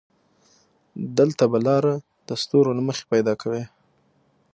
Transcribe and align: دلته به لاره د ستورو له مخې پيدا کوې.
دلته 1.17 1.43
به 1.51 1.59
لاره 1.67 1.93
د 2.27 2.29
ستورو 2.41 2.71
له 2.77 2.81
مخې 2.87 3.03
پيدا 3.11 3.33
کوې. 3.41 3.63